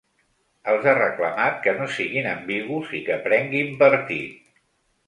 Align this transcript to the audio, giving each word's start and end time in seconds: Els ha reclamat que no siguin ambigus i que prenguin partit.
Els 0.71 0.87
ha 0.91 0.95
reclamat 0.99 1.61
que 1.67 1.75
no 1.81 1.91
siguin 1.99 2.31
ambigus 2.33 2.99
i 3.03 3.07
que 3.11 3.23
prenguin 3.29 3.75
partit. 3.85 4.61